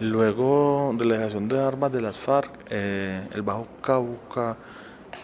[0.00, 4.56] Luego de la dejación de armas de las FARC, eh, el Bajo Cauca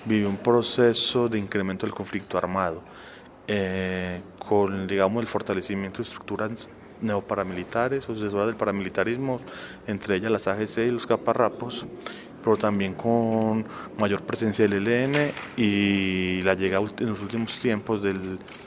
[0.04, 2.80] vivió un proceso de incremento del conflicto armado,
[3.48, 6.68] eh, con digamos el fortalecimiento de estructuras
[7.00, 9.40] neoparamilitares, sucesoras del paramilitarismo,
[9.88, 11.84] entre ellas las AGC y los caparrapos,
[12.44, 13.66] pero también con
[13.98, 18.14] mayor presencia del ELN y la llegada en los últimos tiempos de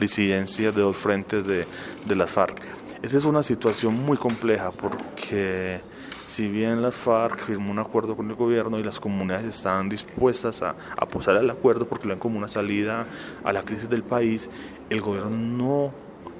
[0.02, 1.66] disidencias de dos frentes de,
[2.06, 2.83] de las FARC.
[3.04, 5.82] Esa es una situación muy compleja porque
[6.24, 10.62] si bien las FARC firmó un acuerdo con el gobierno y las comunidades están dispuestas
[10.62, 13.06] a apostar al acuerdo porque lo ven como una salida
[13.44, 14.50] a la crisis del país,
[14.90, 15.94] el gobierno no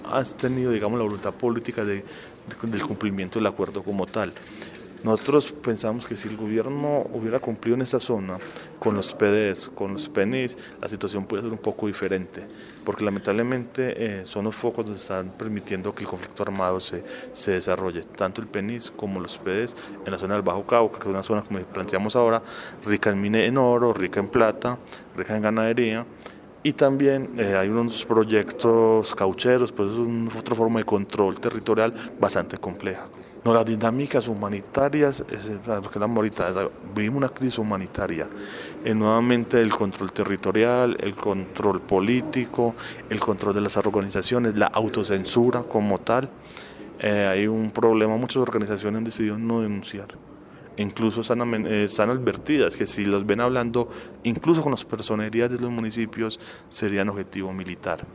[0.10, 2.06] ha tenido, digamos, la voluntad política de,
[2.62, 4.32] del cumplimiento del acuerdo como tal.
[5.04, 8.38] Nosotros pensamos que si el gobierno hubiera cumplido en esa zona
[8.80, 12.48] con los PDs, con los PNIs, la situación puede ser un poco diferente,
[12.86, 17.04] porque lamentablemente eh, son los focos donde están permitiendo que el conflicto armado se,
[17.34, 19.76] se desarrolle, tanto el PNIS como los PDs
[20.06, 22.42] en la zona del Bajo Cauca, que es una zona, como planteamos ahora,
[22.86, 24.78] rica en mine en oro, rica en plata,
[25.18, 26.06] rica en ganadería,
[26.64, 32.58] y también eh, hay unos proyectos caucheros, pues es otra forma de control territorial bastante
[32.58, 33.06] compleja.
[33.46, 38.28] No, las dinámicas humanitarias, es, porque la ahorita, vivimos una crisis humanitaria.
[38.86, 42.74] Eh, nuevamente el control territorial, el control político,
[43.10, 46.30] el control de las organizaciones, la autocensura como tal.
[47.00, 50.08] Eh, hay un problema, muchas organizaciones han decidido no denunciar
[50.78, 53.90] incluso están, eh, están, advertidas que si los ven hablando,
[54.24, 58.06] incluso con las personerías de los municipios, serían objetivo militar.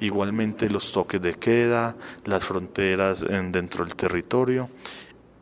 [0.00, 4.68] Igualmente los toques de queda, las fronteras en, dentro del territorio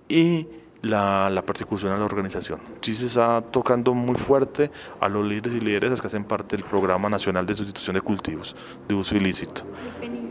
[0.09, 0.47] y
[0.83, 2.61] la, la, persecución a la organización.
[2.81, 4.71] Sí se está tocando muy fuerte
[5.01, 8.57] a los líderes y lideresas que hacen parte del Programa Nacional de Sustitución de Cultivos
[8.89, 9.63] de Uso Ilícito.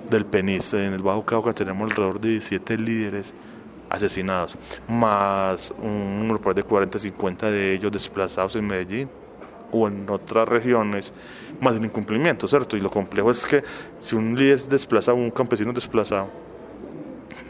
[0.09, 0.73] Del PENIS.
[0.73, 3.33] En el Bajo Cauca tenemos alrededor de 17 líderes
[3.92, 9.09] asesinados, más un número de 40, 50 de ellos desplazados en Medellín
[9.72, 11.14] o en otras regiones,
[11.59, 12.77] más el incumplimiento, ¿cierto?
[12.77, 13.64] Y lo complejo es que
[13.99, 16.30] si un líder es desplazado, un campesino desplazado,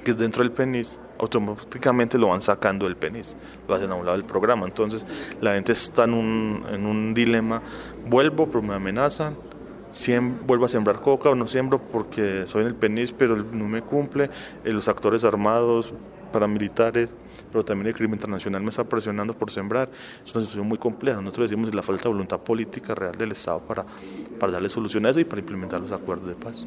[0.03, 3.35] que es dentro del PENIS, automáticamente lo van sacando del PENIS,
[3.67, 4.65] lo hacen a un lado del programa.
[4.65, 5.05] Entonces
[5.41, 7.61] la gente está en un, en un dilema,
[8.07, 9.35] vuelvo, pero me amenazan,
[10.45, 13.81] vuelvo a sembrar coca o no siembro porque soy en el PENIS, pero no me
[13.81, 14.29] cumple,
[14.63, 15.93] eh, los actores armados
[16.31, 17.09] paramilitares,
[17.51, 19.89] pero también el crimen internacional me está presionando por sembrar.
[20.23, 21.21] Es una situación muy compleja.
[21.21, 23.85] Nosotros decimos la falta de voluntad política real del Estado para,
[24.39, 26.65] para darle solución a eso y para implementar los acuerdos de paz.